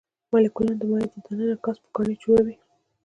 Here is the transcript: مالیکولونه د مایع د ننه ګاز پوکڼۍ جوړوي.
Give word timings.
مالیکولونه 0.31 0.73
د 0.79 0.81
مایع 0.89 1.07
د 1.25 1.25
ننه 1.39 1.55
ګاز 1.63 1.77
پوکڼۍ 1.83 2.15
جوړوي. 2.23 2.55